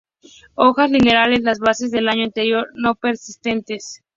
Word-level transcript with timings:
Hojas 0.55 0.89
lineares, 0.89 1.41
las 1.43 1.59
bases 1.59 1.91
del 1.91 2.09
año 2.09 2.23
anterior 2.23 2.69
no 2.73 2.95
persistentes. 2.95 4.01